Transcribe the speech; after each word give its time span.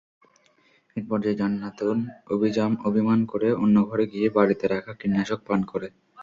একপর্যায়ে 0.95 1.39
জান্নাতুন 1.41 1.97
অভিমান 2.85 3.19
করে 3.31 3.47
অন্য 3.63 3.75
ঘরে 3.89 4.05
গিয়ে 4.13 4.27
বাড়িতে 4.37 4.65
রাখা 4.67 4.91
কীটনাশক 4.99 5.39
পান 5.47 5.59
করে। 5.71 5.87